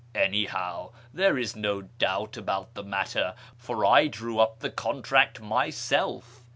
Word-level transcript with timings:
Any 0.15 0.45
how, 0.45 0.93
there 1.13 1.37
is 1.37 1.55
no 1.55 1.83
douht 1.99 2.31
ahout 2.31 2.69
tlic 2.73 2.87
matter, 2.87 3.35
for 3.55 3.75
\ 3.83 3.85
ilicw 3.85 4.41
up 4.41 4.61
tlui 4.61 4.75
contract 4.75 5.39
myself. 5.39 6.43